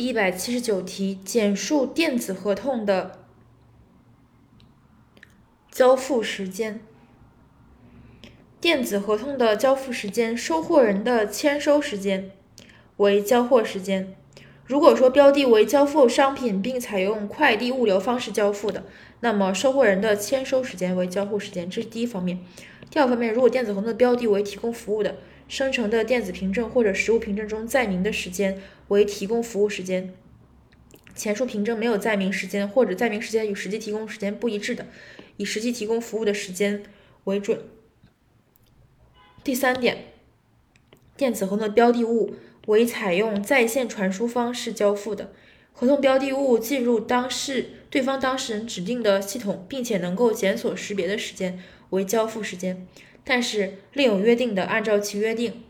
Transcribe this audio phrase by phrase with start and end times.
[0.00, 3.18] 第一百七十九题，简述电子合同的
[5.70, 6.80] 交付时间。
[8.62, 12.30] 电子合同的交付时间，收货人的签收时间
[12.96, 14.16] 为交货时间。
[14.64, 18.84] 如果说标的为交付商品，并采用快递物流方式交付的，
[19.20, 22.42] 那么收货人的签收时间为交付时间，这是第一方面。
[22.88, 25.16] 第二方面，如果电子合同的标的为提供服务的，
[25.50, 30.14] 生成的电子凭证或者实物凭证中载明的时间为提供服务时间。
[31.16, 34.86] 前述凭证没有载明时间，或者载明时间与实际提供时间不一致的，
[35.38, 36.84] 以实际提供服务的时间
[37.24, 37.64] 为准。
[39.42, 40.12] 第三点，
[41.16, 42.36] 电子合同标的物
[42.68, 45.32] 为采用在线传输方式交付的，
[45.72, 52.86] 合同标的物进入当事对方当事人指定的系统，并且能够检索识别的时间为交付时间。
[53.24, 55.64] 但是另有约定的，按照其约定。